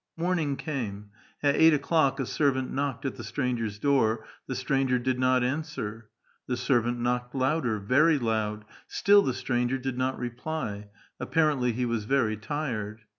Morning 0.17 0.55
came; 0.55 1.11
at 1.43 1.53
eight 1.55 1.75
o'clock 1.75 2.19
a 2.19 2.25
servant 2.25 2.73
knocked 2.73 3.05
at 3.05 3.17
the 3.17 3.23
stranger's 3.23 3.77
door; 3.77 4.25
tlie 4.49 4.55
stranger 4.55 4.97
did 4.97 5.19
not 5.19 5.43
answer. 5.43 6.09
The 6.47 6.57
servant 6.57 6.99
knocked 6.99 7.35
louder, 7.35 7.77
very 7.77 8.17
loud; 8.17 8.65
still 8.87 9.21
the 9.21 9.35
stranger 9.35 9.77
did 9.77 9.99
not 9.99 10.17
reply. 10.17 10.89
Apparently 11.19 11.71
he 11.73 11.85
was 11.85 12.05
very 12.05 12.35
tired. 12.35 13.01